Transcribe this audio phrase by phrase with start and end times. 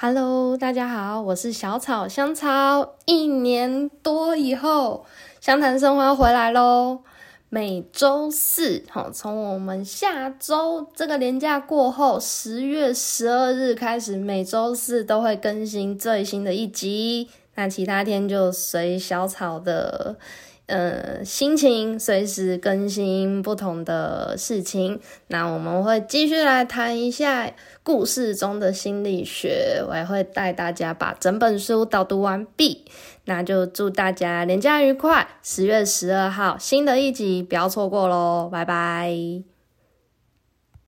[0.00, 2.94] Hello，大家好，我是小草香草。
[3.04, 5.04] 一年多以后，
[5.40, 7.00] 湘潭生活回来喽。
[7.48, 17.28] 每周四，好，从我们下周这个年假过后，十月十二日开始，每周四都会更新最新的一集。
[17.56, 20.16] 那其他天就随小草的。
[20.68, 27.50] 呃，心情随时更新不同的事情，那我们会继续来谈一下
[27.82, 32.84] 故事中的心理学，我也会带大家把整本书导读完毕。
[33.24, 35.26] 那就祝大家连假愉快！
[35.42, 39.57] 十月十二号新的一集不要错过喽，拜拜。